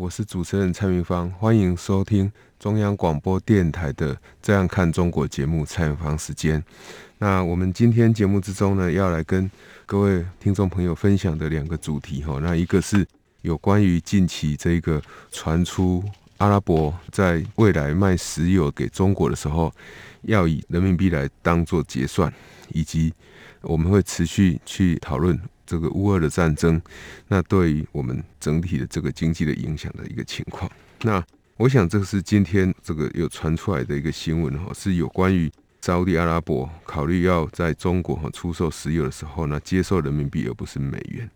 [0.00, 6.64] 我是主持人蔡明芳，欢迎收听中央广播电台的《这样看中国》节目蔡明芳时间。
[7.18, 9.50] 那我们今天节目之中呢，要来跟
[9.84, 13.06] 各位听众朋友分享的两个主题哈，那一个是
[13.42, 16.02] 有关于近期这个传出
[16.38, 19.70] 阿拉伯在未来卖石油给中国的时候，
[20.22, 22.32] 要以人民币来当做结算，
[22.70, 23.12] 以及
[23.60, 25.38] 我们会持续去讨论。
[25.70, 26.82] 这个乌俄的战争，
[27.28, 30.68] 那对于我们整体的这个经济的影响的一个情况，
[31.02, 31.24] 那
[31.58, 35.48] 我想这个是今天这个有传出来的一个新闻哈，是有关于
[35.80, 41.30] 沙地阿拉伯考虑要在中国哈出售石油的时候呢，接受人民币而不是美元。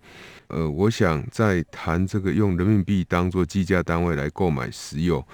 [0.48, 5.25] 呃，我想在谈这个用人民币当做计价单位来购买石油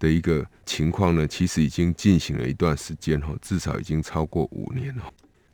[0.00, 5.04] 的一个情况呢，其实已经进行了一段时间哈，至少已经超过五年了。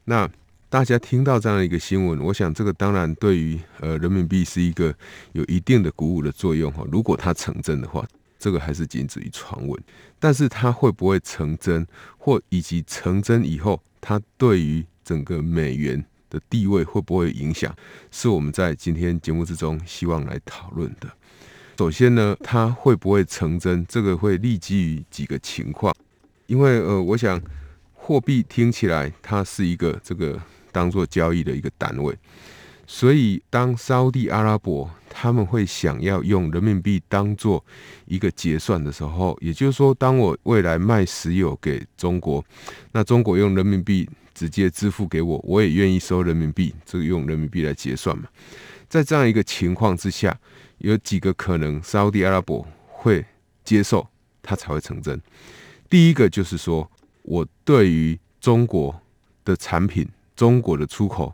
[0.05, 0.27] 那
[0.75, 4.93] 大家听到这样一个新闻，我想这个当然对于呃人民币是一个
[5.31, 6.85] 有一定的鼓舞的作用哈。
[6.91, 8.05] 如果它成真的话，
[8.41, 9.81] 这个还是仅止于传闻。
[10.19, 11.87] 但是它会不会成真，
[12.19, 17.73] 或以及成真以后，它对于整个美元的地位会不会影响，
[18.11, 21.09] 是我们在今天节目之中希望来讨论的。
[21.79, 25.95] 首先呢，它会不会成真，这个会立基于几个情况，
[26.47, 27.41] 因为呃，我想
[27.93, 30.43] 货币听起来它是一个这个。
[30.75, 32.13] 当做交易的一个单位，
[32.85, 37.65] 所以当沙地阿拉伯他们会想要用人民币当做
[38.07, 42.45] 一个结算的时候，也就是说，当我未来卖石油给中国，
[42.91, 48.25] 那中国用人民币直接支付给我，我也愿意收人民币，这个用人民币来结算嘛。
[48.89, 50.37] 在这样一个情况之下，
[50.79, 53.25] 有几个可能沙乌地阿拉伯会
[53.63, 54.05] 接受，
[54.43, 55.21] 它才会成真。
[55.89, 56.91] 第一个就是说，
[57.23, 59.01] 我对于中国
[59.45, 60.07] 的产品。
[60.37, 61.33] 中国的出口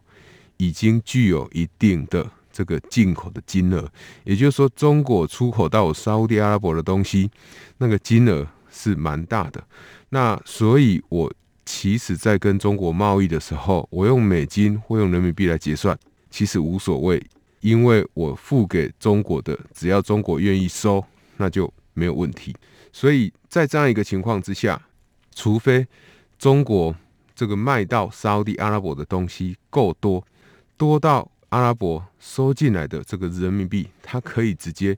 [0.57, 3.91] 已经具有一定的这个进口的金额，
[4.25, 7.31] 也就是说，中国出口到沙乌地阿拉伯的东西，
[7.79, 9.63] 那个金额是蛮大的。
[10.11, 11.33] 那所以，我
[11.65, 15.99] 其实在跟中国贸易的时候，我用美金或用人民币来结算，
[16.31, 17.25] 其实无所谓，
[17.61, 21.03] 因为我付给中国的，只要中国愿意收，
[21.37, 22.55] 那就没有问题。
[22.93, 24.83] 所以在这样一个情况之下，
[25.35, 25.87] 除非
[26.39, 26.95] 中国。
[27.41, 30.23] 这个卖到沙乌地阿拉伯的东西够多，
[30.77, 34.95] 多到阿拉伯收进来的这个人民币，它可以直接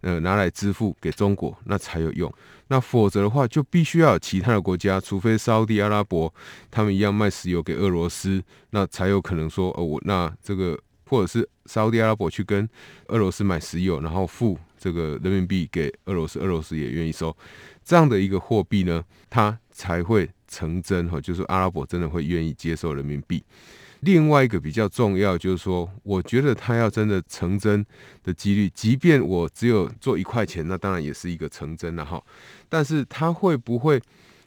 [0.00, 2.32] 呃拿来支付给中国，那才有用。
[2.68, 6.32] 那否则的话，就必须要有其他的国家，除非沙乌地阿拉伯
[6.70, 12.66] 他们一样卖石油给俄罗斯，那才有可能说哦，我那这个或者是沙乌地阿拉伯去跟
[13.08, 17.36] 俄罗斯买石油，然后付这个人民币给俄罗斯，俄罗斯也愿意收
[17.84, 20.26] 这样的一个货币呢，它才会。
[20.52, 23.42] 成真哈，就是阿拉伯真的会愿意接受人民币。
[24.00, 27.86] 另外一个比较重要，就是说，我觉得他要真的成真
[28.22, 32.22] 的几率，即便我只有做一块钱，那当然也是一个成真了哈。
[32.68, 34.02] 但是它会不会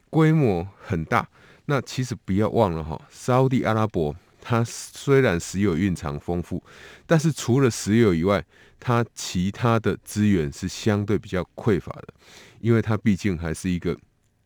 [0.09, 1.27] 规模很大？
[1.67, 6.61] 那其实不要忘了哈，沙地阿拉伯它虽然石油蕴藏丰富，
[7.07, 8.43] 但是除了石油以外，
[8.77, 12.13] 它其他的资源是相对比较匮乏的，
[12.59, 13.97] 因为它毕竟还是一个。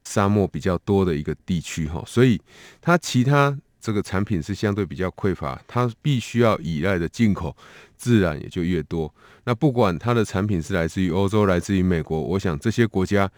[0.10, 2.42] 沙漠比较多的一个地区哈，所以
[2.82, 7.56] 它其他这个产品是相对比较匮乏，它必须要依赖的进口
[7.96, 9.14] 自然也就越多。
[9.44, 13.30] 那不管它的产品是来自于欧洲、来自于美国，我想这些国家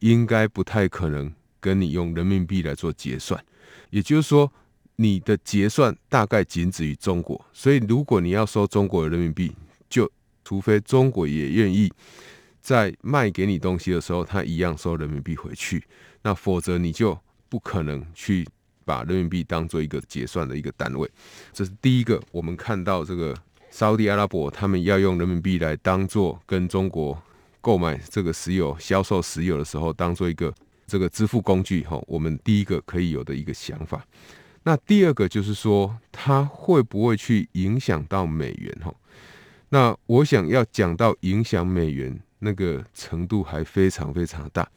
[0.00, 3.42] 应该不太可能跟你用人民币来做结算。
[3.88, 4.52] 也就是说，
[4.96, 7.42] 你的结算大概仅止于中国。
[7.54, 9.50] 所以如果你要收中国的人民币，
[9.88, 10.10] 就
[10.44, 11.90] 除非中国也愿意
[12.68, 15.82] 在卖给你东西的时候，他一样收人民币回去。
[16.20, 17.18] 那否则你就
[17.48, 18.46] 不可能去
[18.84, 21.10] 把人民币当做一个结算的一个单位，
[21.50, 22.22] 这是第一个。
[22.30, 23.34] 我们看到这个
[23.70, 27.18] 沙地阿拉伯他们要用人民币来当做跟中国
[27.62, 30.52] 购买这个石油、销售石油的时候，当做一个
[30.86, 31.98] 这个支付工具哈。
[32.06, 34.04] 我们第一个可以有的一个想法。
[34.64, 38.94] 那第二个就是说，它会不会去影响到美元哈？
[39.70, 44.68] 那我想要讲到影响美元那个程度还非常非常大。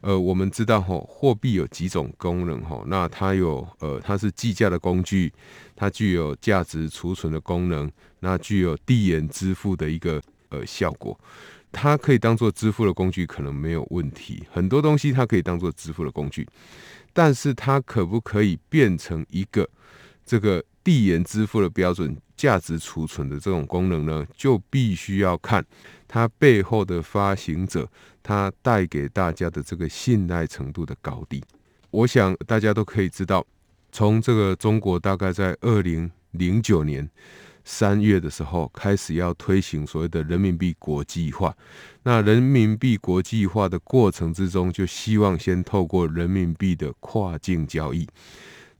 [0.00, 5.32] 呃，我们知道哈，货币有几种功能哈，那它有呃，它是计价的工具，
[5.74, 7.90] 它具有价值储存的功能，
[8.20, 10.20] 那具有递延支付的一个
[10.50, 11.18] 呃效果。
[11.72, 14.44] 它可以当做支付的工具，可能没有问题。
[14.52, 16.46] 很多东西它可以当做支付的工具，
[17.14, 19.66] 但是它可不可以变成一个
[20.26, 24.24] 这个递延支付的标准、价值储存的这种功能呢？
[24.36, 25.64] 就必须要看
[26.06, 27.88] 它背后的发行者，
[28.22, 31.42] 它带给大家的这个信赖程度的高低。
[31.90, 33.44] 我想大家都可以知道，
[33.90, 37.08] 从这个中国大概在二零零九年。
[37.66, 41.56] 三月的时候开始要推行所谓的人民币国际化，
[42.02, 48.06] 那人民币国际化的过程之中，就希望先透过人民币的跨境交易。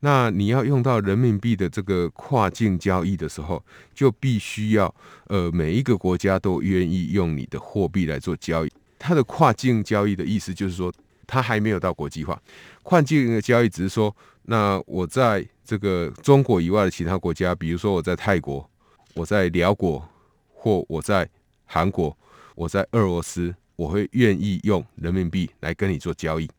[0.04, 3.64] 那你要用到人民币的这个跨境交易的时候，
[3.94, 4.94] 就必须要
[5.28, 8.70] 呃每一个国家都愿意用你的货币来做交易。
[8.98, 10.92] 它的跨境交易的意思就是说，
[11.26, 12.38] 它还没有到国际化。
[12.82, 18.68] 跨境的交易只是说，那我在这个中国以外的其他国家，比如说我在泰国。
[19.14, 20.06] 我在寮国，
[20.52, 21.26] 或我在
[21.66, 22.14] 韩国，
[22.56, 26.50] 我在俄罗斯，我会愿意用人民币来跟你做交易。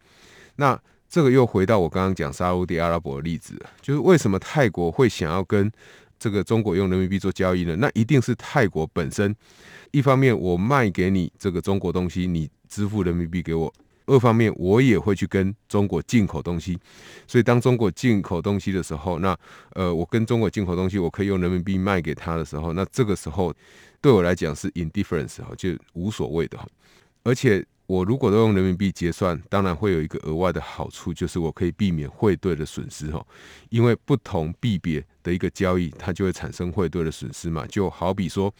[0.55, 5.71] 那这个又回到我刚刚讲沙乌地阿拉伯的例子，就是为什么泰国会想要跟
[6.19, 7.75] 这个中国用人民币做交易呢？
[7.77, 9.35] 那一定是泰国本身，
[9.91, 13.73] 一方面我卖给你这个中国东西，你支付人民币给我。
[14.07, 16.77] 二方面，我也会去跟中国进口东西，
[17.25, 19.35] 所以当中国进口东西的时候，那
[19.71, 23.51] 呃，我跟中国进口东西，我可以用人民币卖给他的时候，那这个时候
[23.99, 26.67] 对我来讲是 indifference 哈，就无所谓的哈。
[27.23, 33.25] 而且我如果都用人民币结算，当然会有一个额外的好处，就是我可以避免汇兑的损失哈，
[33.69, 37.65] 因为不同币别的一个交易，它就会产生汇兑的损失嘛。
[37.67, 38.53] 就好比说，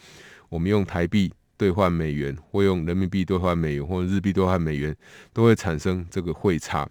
[0.48, 1.32] 我们用台币。
[1.58, 4.94] 兑换美元，或用人民币兑换美元，或日币兑换美元，
[5.32, 6.86] 都会产生这个汇差。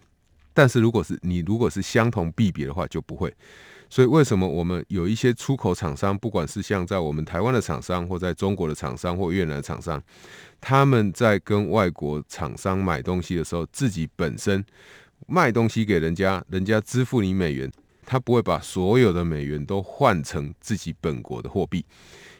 [0.55, 3.31] 但是如果是你如果是相同币别的话，就不会。
[3.95, 10.03] 所以为什么我们有一些出口厂商，不管是像在我们台湾的厂商，或在中国的厂商，或越南的厂商，
[10.59, 14.61] 他们在跟外国厂商买东西的时候，自己本身
[15.27, 17.71] 卖东西给人家，人家支付你美元，
[18.05, 21.85] 他不会把所有的美元都换成自己本国的货币。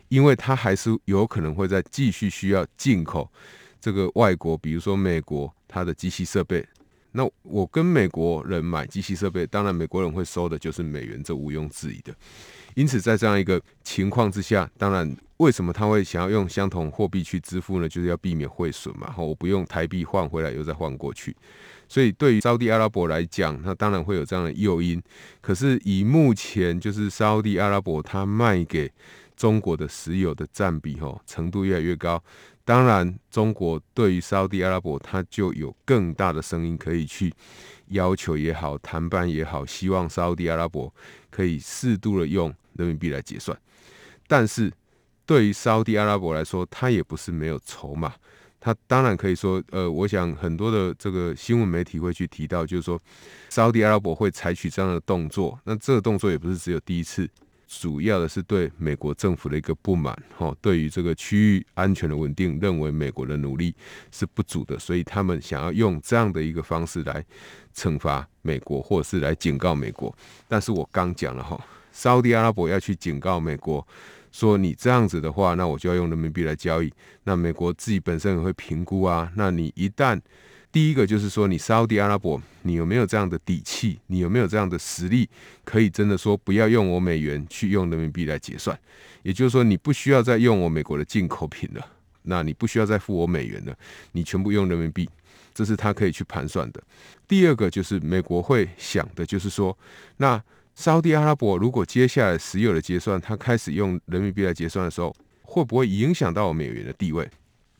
[0.09, 3.31] 因为他还是有可能会再继续需要进口
[3.79, 6.65] 这个外国，比如说美国它的机器设备。
[7.15, 12.13] 那我跟美国人买机器设备，当然美国人会收的就是美元，这毋庸置疑的。
[12.75, 17.88] 因此，在这样一个情况之下，当然为什么他会想要用相同货币去支付呢？
[17.88, 19.15] 就是要避免汇损嘛。
[19.17, 21.33] 我不用台币换回来又再换过去。
[21.88, 25.01] 所以对于沙地阿拉伯来讲，那当然会有这样的诱因。
[25.39, 28.91] 可是以目前就是沙地阿拉伯它卖给
[29.38, 32.21] 中国的石油的占比吼程度越来越高，
[32.65, 37.31] 当然中国对于沙乌地阿拉伯，它就有更大的声音可以去
[37.89, 40.91] 要求也好，谈判也好，希望沙乌地阿拉伯
[41.29, 43.56] 可以适度的用人民币来结算。
[44.27, 44.73] 但是
[45.27, 48.12] 对于沙乌地阿拉伯来说，它也不是没有筹码，
[48.59, 53.00] 它当然可以说，呃，我想很多的这个新闻媒体会去提到，就是说
[53.50, 57.29] 沙乌地阿拉伯会采取这样的动作，那这个动作也不是只有第一次。
[57.80, 63.75] 主要的是对美国政府的一个不满，哈，对于这个区域安全的稳定，认为美国的努力
[64.12, 67.24] 是不足的，所以他们想要用这样的一个方式来
[67.75, 70.16] 惩罚美国，或者是来警告美国。
[70.48, 71.60] 但是我刚讲了哈，
[71.92, 73.86] 沙地阿拉伯要去警告美国，
[74.31, 76.92] 说你这样子的话，那我就要用人民币来交易。
[77.24, 80.20] 那美国自己本身也会评估啊，那你一旦
[80.75, 83.98] 第一个就是说，你沙乌地阿拉伯，你有没有这样的底气？
[84.08, 85.29] 你有没有这样的实力，
[85.63, 88.77] 可以真的说不要用我美元去用人民币来结算？
[89.24, 91.91] 也就是说，你不需要再用我美国的进口品了，
[92.24, 93.74] 那你不需要再付我美元了，
[94.12, 95.10] 你全部用人民币，
[95.53, 96.84] 这是他可以去盘算的。
[97.25, 99.77] 第二个就是美国会想的，就是说，
[100.17, 100.44] 那
[100.75, 107.25] 沙乌地阿拉伯如果接下来石油的结算，他开始用人民币来结算的时候，会不会影响到我美元的地位？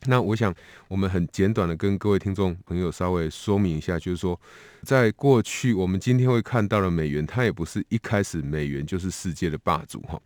[0.08, 0.54] 那我想，
[0.88, 4.40] 我们很简短的跟各位听众朋友稍微说明一下，就是说，
[4.82, 10.20] 在过去我们今天会看到的美元，它也不是一开始美元就是世界的霸主哈。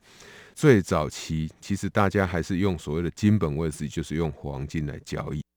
[0.54, 5.49] 最早期其实大家还是用所谓的金本位制，就是用黄金来交易。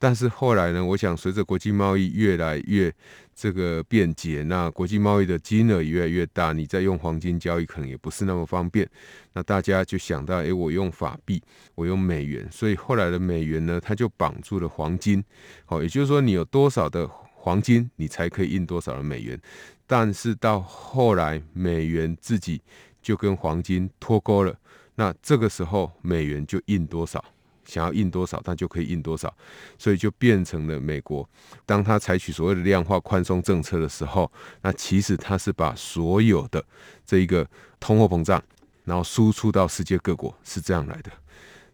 [0.00, 2.90] 但是后来呢，我想随着国际贸易越来越
[3.34, 8.88] 这个便捷，那国际贸易的金额越来越大，你再用黄金交易可能也不是那么方便。
[9.34, 11.42] 那大家就想到，诶，我用法币，
[11.74, 15.22] 我用美元，所以后来的美元呢，它就绑住了黄金。
[15.66, 19.38] 好，也就是说，你有多少的黄金，你才可以印多少的美元。
[19.86, 22.62] 但是到后来，美元自己
[23.02, 24.56] 就跟黄金脱钩了，
[24.94, 27.22] 那这个时候美元就印多少。
[27.70, 29.32] 想要印多少，它就可以印多少，
[29.78, 31.26] 所以就变成了美国。
[31.64, 34.30] 当他采取所谓的量化宽松政策的时候，
[34.62, 36.64] 那其实他是把所有的
[37.06, 37.48] 这一个
[37.78, 38.42] 通货膨胀，
[38.84, 41.12] 然后输出到世界各国，是这样来的。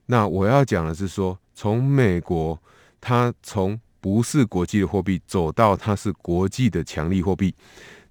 [0.07, 2.61] 那我要讲的是说，从美国
[3.01, 7.53] 它从不是国际的货币走到它是国际的强力货币，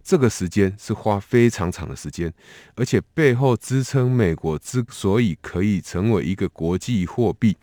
[0.05, 2.31] 这个时间是花非常长的时间，
[2.75, 7.57] 而且背后支撑美国之所以可以成为一个国际货币，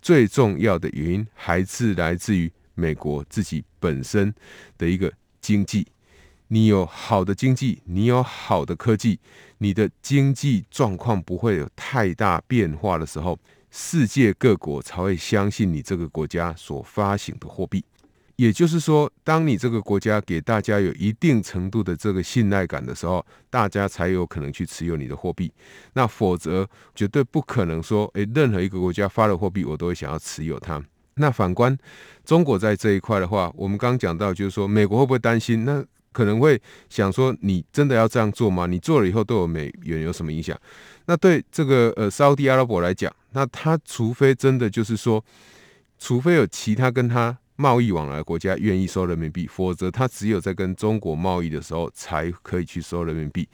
[0.00, 4.32] 最重要的原因还是来自于美国自己本身
[4.78, 5.84] 的一个经济。
[6.46, 9.18] 你有好的经济，你有好的科技，
[9.58, 13.36] 你的经济状况不会有太大变化的时候，
[13.72, 17.84] 世界各国才会相信你这个国家所发行的货币。
[18.40, 25.52] 也就是说，当你这个国家给大家有一定程度的这个信赖感的时候，大家才有可能去持有你的货币。
[25.92, 30.82] 那否则绝对不可能说，诶，任何一个国家发的货币，我都会想要持有它。
[31.16, 31.76] 那反观
[32.24, 35.66] 中国在这一块的话，我们刚刚讲到，就是说美国会不会担心？
[35.66, 38.64] 那可能会想说，你真的要这样做吗？
[38.64, 40.58] 你做了以后对我美元有什么影响？
[41.04, 45.22] 那对这个呃沙乌地阿拉伯来讲，那他除非真的就是说，
[45.98, 47.36] 除非有其他跟他。
[47.60, 53.46] 贸易往来国家愿意收人民币，否则他只有在跟中国贸易的时候才可以去收人民币。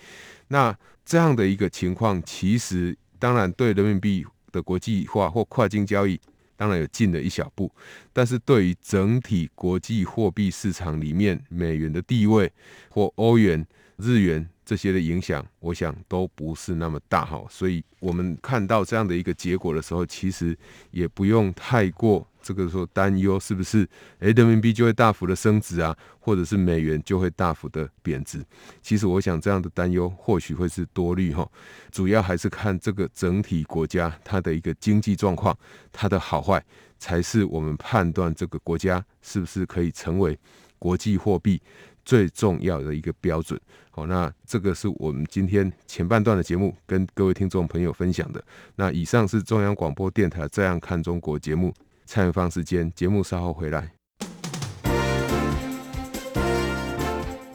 [0.47, 0.73] 那
[1.05, 6.21] 这样的一个情况，其实当然对人民币的国际化或跨境交易，
[6.57, 7.69] 当然有进了一小步。
[8.13, 12.53] 但是对于整体国际货币市场里面美元的地位
[12.89, 17.45] 或欧元、日元这些的影响，我想都不是那么大哈。
[17.51, 20.57] 所以我们看到这样的一个结果的时候，其实
[20.93, 22.25] 也不用太过。
[22.47, 23.85] 这个时候担忧是不是？
[24.21, 28.41] 诶，人民币就会大幅的升值啊，或者是美元就会大幅的贬值？
[28.81, 31.45] 其实我想这样的担忧或许会是多虑哈。
[31.91, 35.59] 主要还是看这个整体国家它的一个经济状况，
[35.91, 36.65] 它的好坏，
[37.01, 40.39] 才是我们判断这个国家是不是可以成为
[40.79, 41.61] 国际货币
[42.05, 43.61] 最重要的一个标准。
[43.91, 48.41] 好，那这个是我们今天前半段的节目跟各位听众朋友分享的。
[48.77, 51.75] 那以上是中央广播电台《这样看中国》节目。
[52.07, 53.91] 蔡明芳时间，节目稍后回来。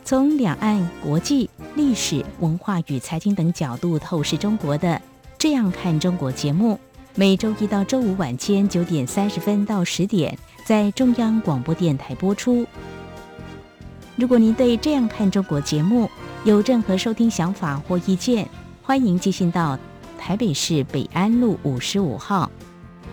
[0.03, 4.89] 从两岸、国际、历史、文化与财经等角度透视中国的
[5.37, 6.77] 《这样看中国》节目，
[7.15, 12.67] 每周一到周五晚间九点三十分到十点在中央广播电台播出。
[14.17, 16.09] 如果您对《这样看中国》节目
[16.43, 18.45] 有任何收听想法或意见，
[18.83, 19.79] 欢迎寄信到
[20.17, 22.51] 台北市北安路五十五号。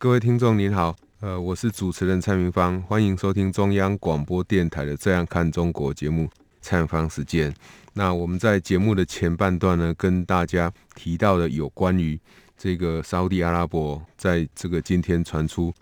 [0.00, 6.30] 各位听众您好，呃，我是主持人蔡明芳，欢迎收听中央广播电台的《这样看中国》节目。
[6.60, 7.52] 蔡明芳时间，
[7.94, 12.16] 那我们在节目的前半段呢，跟大家提到的有关于
[12.56, 15.74] 这个沙乌地阿拉伯在这个今天传出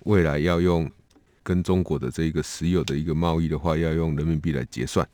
[0.00, 0.90] 未来要用
[1.42, 5.08] 跟中国的这个石油的一个贸易的话，要用人民币来结算。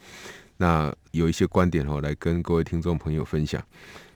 [0.56, 3.62] 那有一些观点哦，来跟各位听众朋友分享。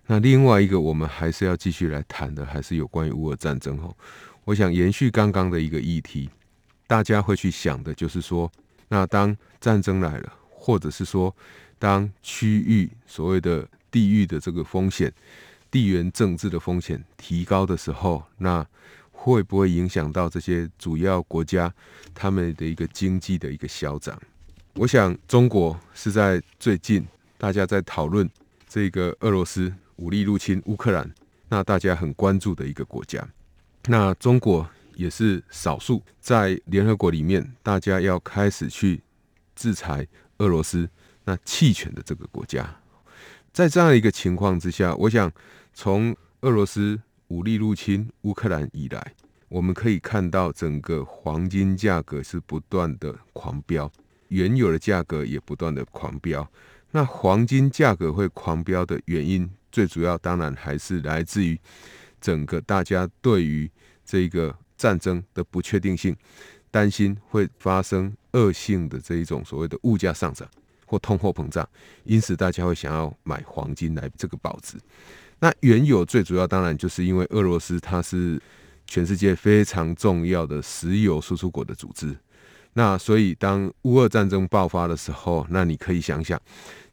[0.05, 3.95] 那另外一个，我们还是要继续来谈的，还是有关于乌俄战争哦。
[4.45, 6.29] 我想延续刚刚的一个议题，
[6.87, 8.51] 大家会去想的就是说，
[8.89, 11.35] 那当战争来了，或者是说，
[11.79, 15.13] 当区域所谓的地域的这个风险、
[15.71, 18.67] 地缘政治的风险提高的时候，那
[19.13, 21.73] 会不会影响到这些主要国家
[22.13, 24.21] 他们的一个经济的一个消长？
[24.75, 27.07] 我想中国是在最近
[27.39, 28.29] 大家在讨论
[28.69, 31.09] 这个俄罗斯武力入侵乌克兰，
[31.49, 33.25] 那大家很关注的一个国家。
[33.87, 39.03] 那中国也是少数在联合国里面，大家要开始去
[39.57, 40.07] 制裁
[40.39, 40.89] 俄罗斯
[41.25, 42.77] 那弃权的这个国家。
[43.53, 45.31] 在这样一个情况之下，我想
[45.75, 49.15] 从俄罗斯武力入侵乌克兰以来，
[49.49, 53.91] 我们可以看到整个黄金价格是不断的狂飙，
[54.29, 56.49] 原有的价格也不断的狂飙。
[56.93, 61.59] 那黄金价格会狂飙的原因，最主要当然还是来自于。
[62.23, 63.71] 整个大家对于
[64.02, 66.17] 这个战争的不确定性，
[66.71, 70.49] 担心会发生恶性的这一种所谓的物价上涨
[70.87, 71.69] 或通货膨胀，
[72.05, 74.79] 因此大家会想要买黄金来这个保值。
[75.41, 78.41] 那原油最主要当然就是因为俄罗斯它是
[78.87, 82.17] 全世界非常重要的石油输出国的组织，
[82.75, 86.41] 那所以当乌俄战争爆发的时候，那你可以想想，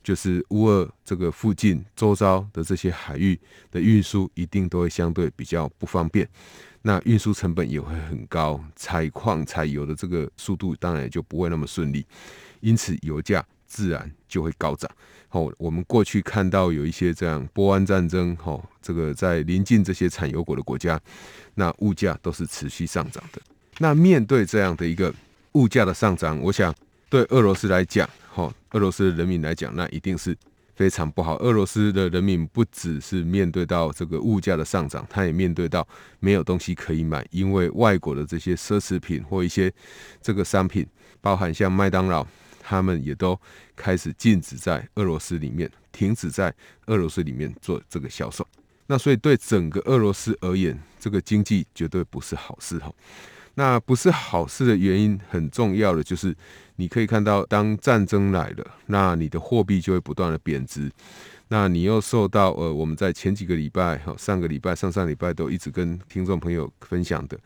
[0.03, 3.39] 就是乌尔这个附近周遭的这些海域
[3.71, 6.27] 的运输一定都会相对比较不方便，
[6.81, 12.05] 那运输成本也会很高，采矿采油的这个速度当然也就不会那么顺利，
[12.61, 14.89] 因此油价自然就会高涨。
[15.31, 20.99] 哦，我们过去看到有一些这样波湾战争，哦，这个在临近这些产油国的国家，
[21.53, 23.39] 那物价都是持续上涨的。
[23.77, 25.13] 那面对这样的一个
[25.51, 26.73] 物价的上涨，我想
[27.09, 30.37] 对俄罗斯来讲，哈，俄罗斯的人民来讲，那一定是
[30.75, 31.37] 非常不好。
[31.39, 35.87] 俄罗斯的人民不只是面对到这个物价的上涨，他也面对到
[36.19, 39.71] 没有东西可以买，因为外国的这些奢侈品或一些
[40.21, 40.85] 这个商品，
[41.19, 42.25] 包含像麦当劳。
[42.61, 43.39] 他们也都
[43.75, 46.53] 开始禁止在俄罗斯里面，停止在
[46.85, 48.47] 俄罗斯里面做这个销售。
[48.85, 52.93] 那所以对整个俄罗斯而言，这个经济绝对不是好事哈。
[53.55, 56.35] 那不是好事的原因，很重要的就是
[56.77, 60.89] 你可以看到，当战争来了，那你的货币就会不断的贬值。
[61.51, 67.37] 那你又受到呃，我们在前几个礼拜，上个礼拜、上上礼拜都一直跟听众朋友分享的，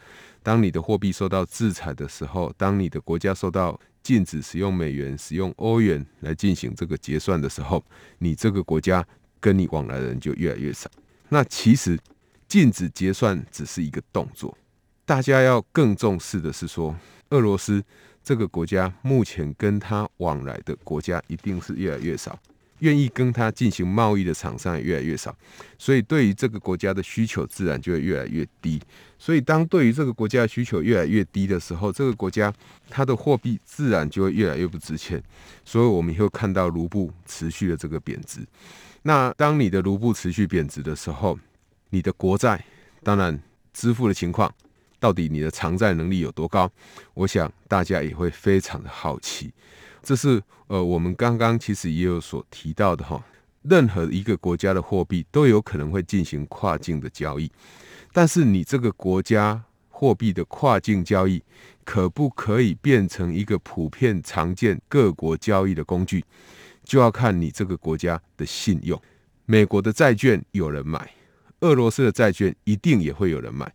[0.44, 7.82] 当你的货币受到制裁的时候，当你的国家受到禁止使用美元、使用欧元来进行这个结算的时候，
[8.18, 9.04] 你这个国家
[9.40, 10.92] 跟你往来的人就越来越少。
[11.30, 11.98] 那其实
[12.46, 14.56] 禁止结算只是一个动作，
[15.06, 16.96] 大家要更重视的是说，
[17.30, 17.84] 俄罗斯
[18.24, 22.38] 这个国家目前跟他往来的国家一定是越来越少。
[22.80, 25.34] 愿意跟他进行贸易的厂商也越来越少，
[25.78, 28.82] 所以对于这个国家的需求自然就会越来越低。
[29.18, 32.54] 所以当对于这个国家的需求越来越低的时候，这个国家
[32.90, 35.22] 它的货币自然就会越来越不值钱。
[35.63, 38.46] 所以我们会看到卢布持续的这个贬值。
[39.04, 41.39] 那当你的卢布持续贬值的时候，
[41.92, 42.66] 你的国债
[43.02, 43.39] 当然
[43.72, 44.54] 支付的情况，
[45.04, 46.72] 到底你的偿债能力有多高？
[47.13, 49.52] 我想大家也会非常的好奇。
[50.02, 53.22] 这是呃，我们刚刚其实也有所提到的哈，
[53.63, 57.52] 任何一个国家的货币都有可能会进行跨境的交易，
[58.13, 61.44] 但是你这个国家货币的跨境交易
[61.84, 66.24] 可不可以变成一个普遍常见各国交易的工具，
[66.86, 68.98] 就要看你这个国家的信用。
[69.46, 71.13] 美国的债券有人买，
[71.60, 73.70] 俄罗斯的债券一定也会有人买。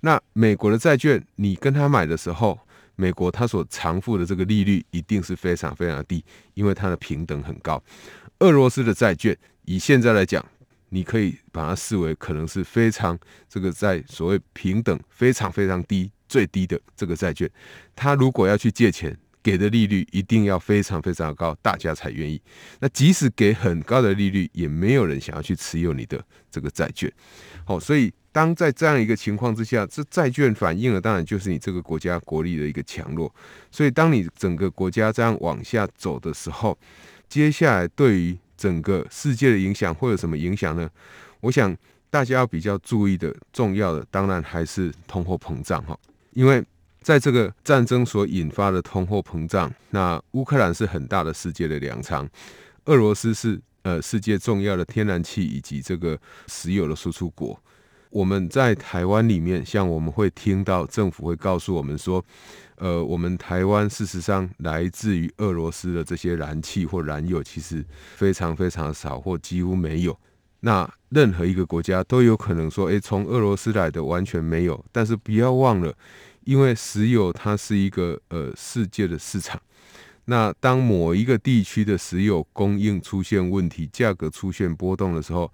[0.00, 2.58] 那美国的债券，你跟他买的时候，
[2.94, 7.82] 美国他所偿付的这个利率一定是非常非常低，因为它的平等很高。
[8.38, 10.44] 俄罗斯的债券以现在来讲，
[10.90, 17.50] 你可以把它视为可能是非常这个在所谓平等非常非常低、最低的这个债券。
[17.96, 22.40] 他如果要去借钱，给的利率一定要非常非常高，大家才愿意。
[22.78, 27.12] 那即使给很高的利率，也没有人想要去持有你的这个债券。
[27.64, 28.12] 好，所以。
[28.38, 33.34] 当在这样一个情况之下，这债券反映了当然就是你这个国家国力的一个强弱。
[33.68, 36.78] 所以，当你整个国家这样往下走的时候，
[37.28, 40.88] 接下来对于整个世界的影响会有什么影响呢？
[41.40, 41.76] 我想
[42.10, 45.98] 大家要比较注意的、重要的，当然还是通货膨胀哈。
[46.32, 46.64] 因为
[47.02, 52.24] 在这个战争所引发的通货膨胀，那乌克兰是很大的世界的粮仓，
[52.84, 57.60] 俄罗斯是呃世界重要的天然气以及这个石油的输出国。
[58.10, 62.24] 我们在台湾里面，像我们会听到政府会告诉我们说，
[62.76, 67.84] 呃，我们台湾事实上来自于俄罗斯的这些燃气或燃油，其实
[68.16, 70.18] 非常非常少或几乎没有。
[70.60, 74.82] 那任何一个国家都有可能说，诶，从俄罗斯来的完全没有。
[74.90, 75.94] 但是不要忘了，
[76.44, 79.60] 因为石油它是一个呃世界的市场。
[80.24, 85.52] 那当某一个地区的石油供应出现问题，价格出现波动的时候，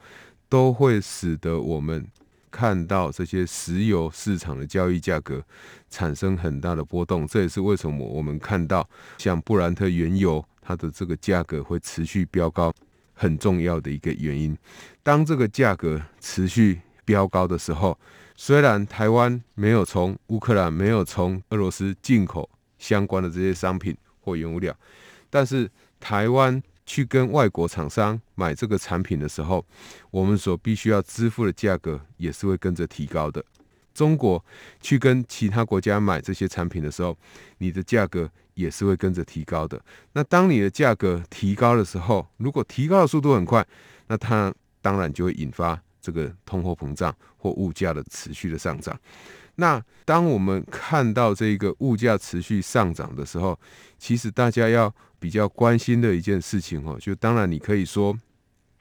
[0.48, 2.06] 都会使得我们。
[2.56, 5.42] 看到这些石油市场的交易价格
[5.90, 8.88] 产生很大的波动，这也是为什么我们看到
[9.18, 12.72] 像布兰特原油它的这个价格会持续飙高
[13.12, 14.56] 很重要的一个原因。
[15.02, 17.98] 当这个价格持续飙高的时候，
[18.36, 24.72] 虽然台湾没有从乌克兰、没有从俄罗斯进口相关的这些商品或原物料，
[25.28, 26.62] 但是台湾。
[26.86, 29.64] 去跟外国厂商买这个产品的时候，
[30.10, 33.44] 我们所必须要支付的价格也是会跟着提高的。
[33.94, 34.44] 中国
[34.80, 37.16] 去跟其他国家买这些产品的时候，
[37.58, 39.80] 你的价格也是会跟着提高的。
[40.12, 43.64] 那当你的价格提高的时候，如果提高的速度很快，
[44.08, 48.98] 那它当然就会引发这个通货膨胀或物价的持续的上涨。
[49.54, 53.56] 那当我们看到这个物价持续上涨的时候，
[53.96, 54.92] 其实大家要
[55.24, 58.14] 比较关心的一件事情哦，就当然你可以说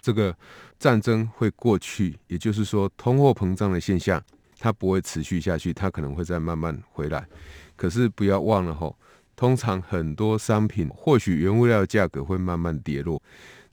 [0.02, 0.36] 这个
[0.78, 4.22] 战争会过去，也就是说通货膨胀的现象
[4.60, 7.26] 它不会持续下去，它可能会再慢慢回来。
[7.78, 8.94] 可是不要忘了吼，
[9.38, 13.24] 通常很多商品或许原物料价格会慢慢跌落，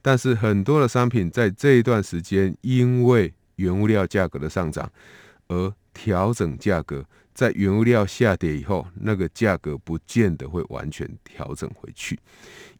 [0.01, 4.89] 但是很多的商品在这一段时间因为原物料价格的上涨
[5.49, 12.19] 而调整价格，在原物料下跌以后，那个价格不见得会完全调整回去，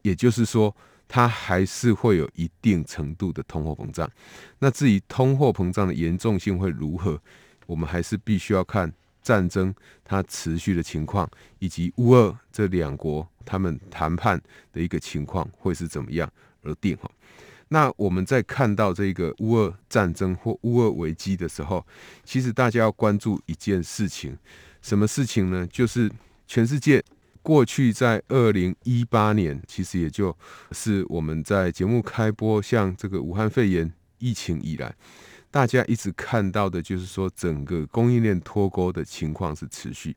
[0.02, 0.74] 也就是说，
[1.08, 4.10] 它还是会有一定程度的通货膨胀。
[4.58, 7.20] 那至于通货膨胀的严重性会如何，
[7.66, 14.40] 我们还是必须要看战争它持续的情况，以及乌俄这两国他们谈判
[14.72, 16.30] 的一个情况会是怎么样
[16.62, 17.10] 而定哈。
[17.72, 21.84] 那我们在看到这个乌俄战争或乌俄危机的时候，
[22.22, 24.36] 其实大家要关注一件事情，
[24.82, 25.66] 什么事情呢？
[25.72, 26.12] 就是
[26.46, 27.02] 全世界
[27.40, 30.36] 过去在二零一八年，其实也就
[30.72, 34.94] 是我们在节目开播，像这个武汉肺炎疫情以来，
[35.50, 40.14] 大家一直看到的就是说，整个供应链脱钩的情况是持续。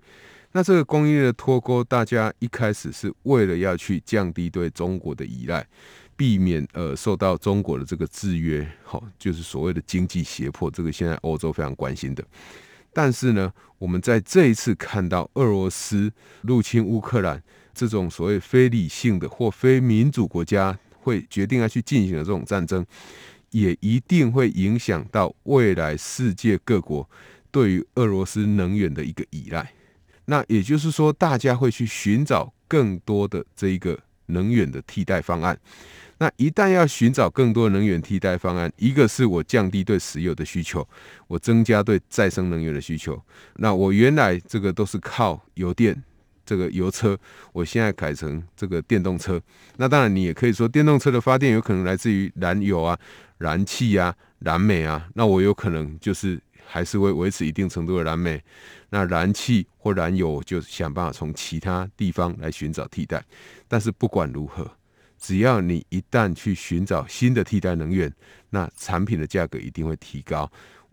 [0.52, 5.66] 那这个供应链的脱钩，大家一开始是为了要去降低对中国的依赖。
[6.16, 12.24] 避免呃受到中国的这个制约，好，就是所谓的经济胁迫，这个现在欧洲非常关心的。
[12.94, 22.86] 但是呢，我们在这一次看到俄罗斯入侵乌克兰这种所谓非理性的或非民主国家会决定要去进行的这种战争，
[23.52, 27.10] 也一定会影响到未来世界各国
[27.52, 29.74] 对于俄罗斯能源的一个依赖。
[30.24, 35.60] 那也就是说，大家会去寻找更多的这一个能源的替代方案。
[36.18, 40.88] 那一旦要寻找更多能源替代方案，一个是我降低对石油的需求，
[41.28, 43.22] 我增加对再生能源的需求。
[43.56, 46.02] 那我原来这个都是靠油电，
[46.46, 47.18] 这个油车，
[47.52, 49.42] 我现在改成这个电动车。
[49.76, 52.98] 那当然，你也可以说电动车的发电有可能来自于燃油啊、
[53.40, 55.10] 燃气啊、燃煤啊。
[55.16, 58.42] 那我有可能就是还是会维持一定程度的燃煤。
[58.90, 63.22] 那燃气或燃油，就想办法从其他地方来寻找替代。
[63.68, 64.66] 但是不管如何。
[65.26, 68.14] 只要你一旦去寻找新的替代能源，
[68.52, 70.48] 那产品的价格一定会提高。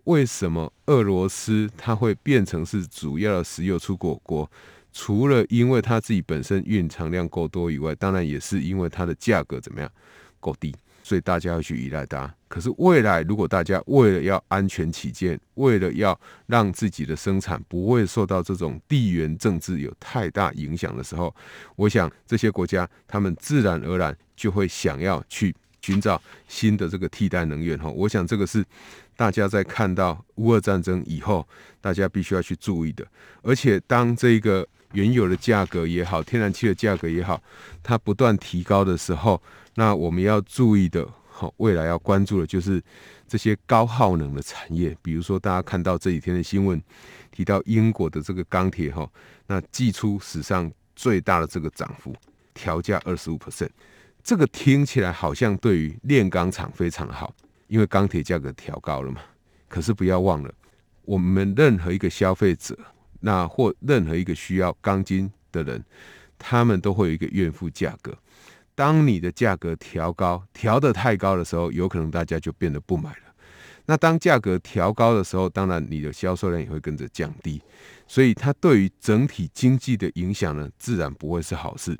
[0.04, 4.50] 为什么俄罗斯它会变成是主要的石油出口国？
[4.90, 9.92] 除了因为它自己本身蕴藏量够多以外，当然也是因为它的价格怎么样
[10.40, 10.74] 够低。
[11.02, 12.32] 所以大家要去依赖它。
[12.48, 21.34] 可是未来，如果大家为了要安全起见，为了要让自己的生产不会受到这种地缘政治有太大影响的时候，
[21.76, 27.78] 我想这些国家他们自然而然就会想要去寻找新的这个替代能源。
[27.78, 28.62] 哈，我想这个是
[29.16, 31.48] 大家在看到乌俄战争以后，
[31.80, 33.06] 大家必须要去注意的。
[33.42, 37.42] 而且当这个原油的价格也好，天然气的价格也好，
[37.82, 39.42] 它不断提高的时候，
[39.74, 42.82] 那我们要注意的，好，未来要关注的就是
[43.26, 46.80] 这些高耗能的产业，比如说大家看到这几天的新闻，
[47.30, 49.10] 提到英国的这个钢铁哈，
[49.46, 52.14] 那祭出史上最大的这个涨幅，
[52.52, 53.70] 调价二十五 percent，
[54.22, 57.34] 这个听起来好像对于炼钢厂非常好，
[57.68, 59.22] 因为钢铁价格调高了嘛。
[59.68, 60.52] 可是不要忘了，
[61.06, 62.78] 我们任何一个消费者，
[63.20, 65.82] 那或任何一个需要钢筋的人，
[66.38, 68.14] 他们都会有一个怨妇价格。
[68.74, 73.34] 当你的价格调高，调得太高的时候，有可能大家就变得不买了。
[73.86, 77.60] 那当价格调高的时候，当然你的销售量也会跟着降低。
[78.06, 81.98] 所以它对于整体经济的影响呢，自然不会是好事。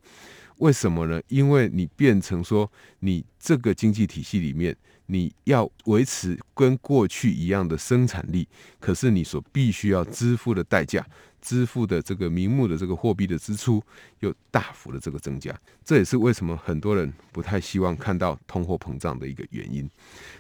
[0.59, 1.21] 为什么呢？
[1.27, 8.47] 因为你变成说，你这个经济体系里面，你要维持跟过去一样的生产力，
[8.79, 11.05] 可是你所必须要支付的代价。
[11.43, 13.83] 支付的这个名目的这个货币的支出
[14.21, 15.53] 又大幅的这个增加，
[15.85, 19.91] 这也是为什么很多人不太希望看到通货膨胀的一个原因。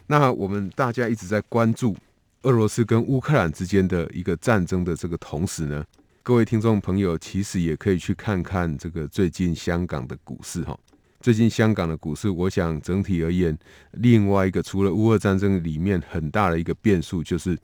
[0.06, 1.96] 那我们大家一直在关注
[2.42, 5.84] 俄罗斯跟乌克兰之间的一个战争的这个同时呢，
[6.22, 10.78] 各位听众朋友其实也可以去看看这个最近香港的股市哈。
[11.20, 13.56] 最近香港的股市，我想整体而言，
[13.92, 17.58] 另外一个除了乌俄战争里面很大的一个变数就是。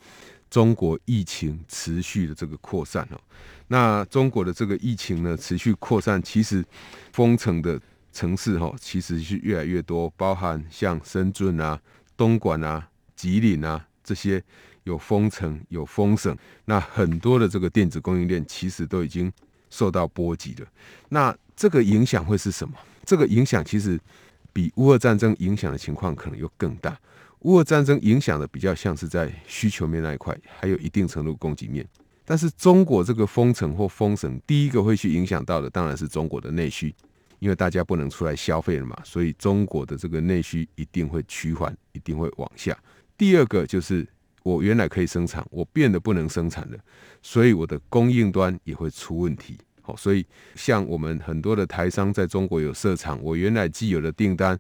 [0.51, 3.21] 中国疫情持续的这个扩散哦，
[3.69, 6.65] 那中国的这个疫情呢，持续扩散，其实
[7.13, 7.81] 封城的
[8.13, 11.79] 城市哈，其实是越来越多，包含像深圳啊、
[12.17, 14.43] 东莞啊、吉林啊这些
[14.85, 19.31] 有封城、有封省，那很多的这个电子供应链其实都已经
[19.69, 20.67] 受到波及了。
[21.11, 22.75] 那这个影响会是什么？
[23.05, 24.01] 这个影响其实
[24.53, 26.99] 比乌俄战争影响的情况可能又更大。
[27.41, 31.87] 乌俄战争影响的比较像是在需求面那一块，还有一定程度供给面。
[32.25, 36.95] 但是中国这个封城或封城，第一个会去影响到的当然是中国的内需，
[37.39, 42.77] 因为大家不能出来消费了嘛，所以中国的这个内需一定会趋缓，一定会往下。
[43.17, 44.07] 第二个就是
[44.43, 46.79] 我原来可以生产，我变得不能生产了，
[47.23, 49.57] 所以我的供应端也会出问题。
[49.81, 54.59] 好，所以像我们很多的台商在中国有设厂，我原来既有的订单，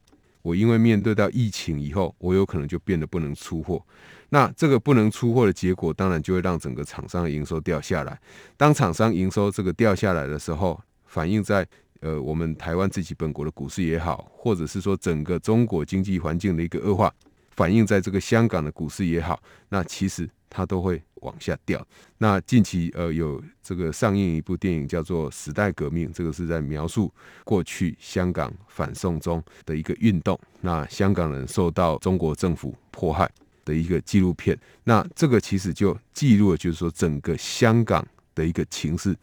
[0.49, 3.85] 我因为面对到疫情以后，我有可能就变得不能出货。
[4.31, 8.19] 那这个不能出货的结果，当然就会让整个厂商的营收掉下来。
[8.57, 11.67] 当厂商营收这个掉下来的时候，反映在
[12.01, 17.13] 呃我们台湾自己本国的股市也好，或者是说整个中国经济环境的一个恶化，
[17.57, 21.87] 反映在这个香港的股市也好，那其实它都会往下掉。
[22.19, 27.13] 那近期呃有这个上映一部电影叫做《时代革命》，这个是在描述
[27.45, 33.31] 过去香港反送中的一个运动，那香港人受到中国政府迫害。
[33.65, 38.03] 的一个纪录片，那这个其实就记录了，就是说整个香港
[38.35, 39.15] 的一个情势，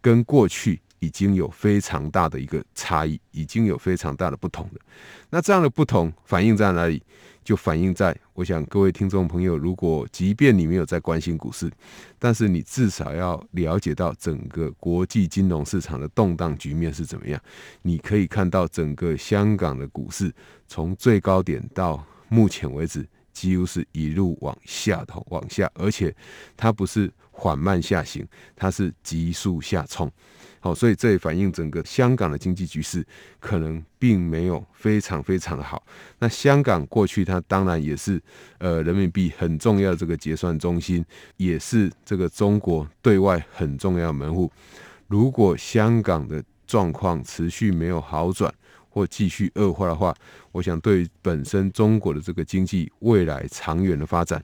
[0.00, 4.80] 跟过去已经有非常大的一个差异，已经有非常大的不同了。
[5.28, 7.02] 那这样的不同反映在哪里？
[7.50, 11.68] 就反映在，我想各位听众朋友，如果即便你没有在关心股市，
[12.16, 17.42] 但是你至少要了解到整个国际金融市场的动荡局面是怎么样。
[17.82, 20.32] 你可以看到整个香港的股市
[20.68, 23.04] 从最高点到目前为止。
[23.32, 26.14] 几乎是一路往下头，往下，而且
[26.56, 30.10] 它不是缓慢下行，它是急速下冲。
[30.62, 33.04] 好，所以这也反映整个香港的经济局势
[33.38, 35.82] 可能并没有非常非常的好。
[36.18, 38.20] 那香港过去它当然也是
[38.58, 41.04] 呃人民币很重要的这个结算中心，
[41.38, 44.52] 也是这个中国对外很重要的门户。
[45.08, 48.52] 如果香港的状况持续没有好转，
[48.90, 50.14] 或继续恶化的话，
[50.52, 54.42] 我想对本身中国的这个经济未来长远的发展，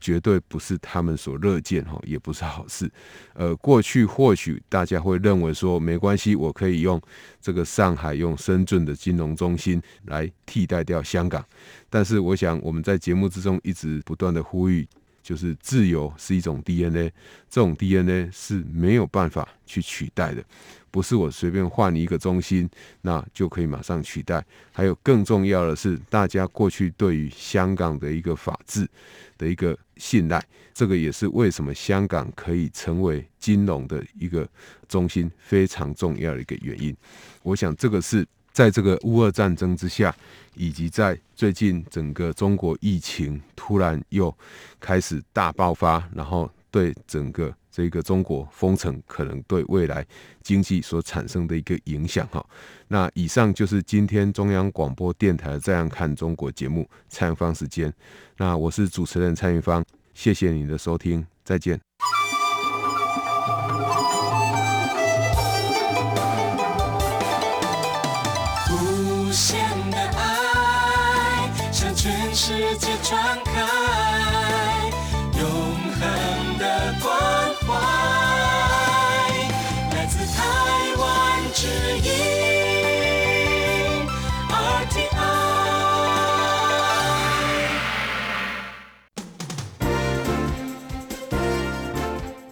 [0.00, 2.90] 绝对不是他们所乐见哈，也不是好事。
[3.34, 7.00] 呃，过去或许大家会认为说没关系，我可以用
[7.40, 11.44] 这个上海、用深圳的金融中心来替代掉香港。
[11.88, 14.86] 但是，我想我们在节目之中一直不断的呼吁，
[15.26, 17.10] 就是自由是一种 DNA，
[17.50, 20.44] 这种 DNA 是没有办法去取代的。
[20.88, 22.70] 不是我随便换一个中心，
[23.02, 24.42] 那就可以马上取代。
[24.70, 28.88] 还有更重要的是，大家过去对于香港的一个法治
[29.36, 30.40] 的一个信赖，
[30.72, 34.48] 这个也是为什么香港可以成为金融的一个
[34.88, 36.96] 中心非常重要的一个原因。
[37.42, 38.24] 我想，这个是
[38.56, 40.16] 在这个乌俄战争之下，
[40.54, 44.34] 以及在最近整个中国疫情突然又
[44.80, 47.54] 开始大爆发，然后对整个。
[47.70, 50.02] 这个中国封城可能对未来
[50.42, 52.42] 经济所产生的一个影响哈，
[52.88, 57.92] 那以上就是今天中央广播电台《这样看中国》节目蔡明芳时间，
[58.38, 61.78] 那我是主持人蔡明芳，谢谢你的收听，再见。
[69.36, 73.52] 限的爱向全世界传开，
[75.38, 75.46] 永
[75.92, 77.14] 恒的关
[77.60, 77.68] 怀。
[79.94, 80.42] 来自台
[80.96, 81.06] 湾
[81.52, 81.66] 之
[81.98, 82.08] 音
[84.48, 85.12] RTI。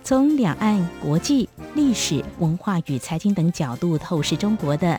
[0.04, 4.88] 从两岸、国际、历史、文化与财经等角度透视中国的《